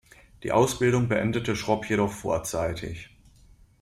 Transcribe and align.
Die 0.41 0.51
Ausbildung 0.51 1.07
beendete 1.09 1.55
Schropp 1.55 1.87
jedoch 1.87 2.11
vorzeitig. 2.11 3.11